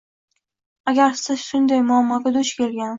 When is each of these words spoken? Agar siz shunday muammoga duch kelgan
Agar 0.93 1.15
siz 1.21 1.47
shunday 1.53 1.85
muammoga 1.93 2.37
duch 2.43 2.57
kelgan 2.61 2.87